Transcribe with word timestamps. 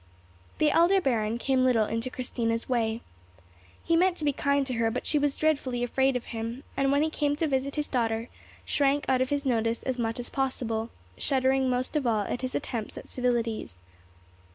The 0.57 0.71
elder 0.71 0.99
baron 0.99 1.37
came 1.37 1.61
little 1.61 1.85
into 1.85 2.09
Christina's 2.09 2.67
way. 2.67 3.01
He 3.83 3.95
meant 3.95 4.17
to 4.17 4.25
be 4.25 4.33
kind 4.33 4.65
to 4.65 4.73
her, 4.73 4.89
but 4.89 5.05
she 5.05 5.19
was 5.19 5.35
dreadfully 5.35 5.83
afraid 5.83 6.15
of 6.15 6.25
him, 6.33 6.63
and, 6.75 6.91
when 6.91 7.03
he 7.03 7.11
came 7.11 7.35
to 7.35 7.45
visit 7.45 7.75
his 7.75 7.87
daughter, 7.87 8.27
shrank 8.65 9.07
out 9.07 9.21
of 9.21 9.29
his 9.29 9.45
notice 9.45 9.83
as 9.83 9.99
much 9.99 10.19
as 10.19 10.31
possible, 10.31 10.89
shuddering 11.19 11.69
most 11.69 11.95
of 11.95 12.07
all 12.07 12.23
at 12.23 12.41
his 12.41 12.55
attempts 12.55 12.97
at 12.97 13.07
civilities. 13.07 13.77